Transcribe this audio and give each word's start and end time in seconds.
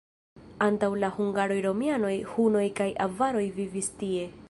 Antaŭ 0.67 0.89
la 1.03 1.11
hungaroj 1.17 1.59
romianoj, 1.67 2.15
hunoj 2.33 2.67
kaj 2.81 2.91
avaroj 3.09 3.49
vivis 3.61 3.97
tie. 4.03 4.31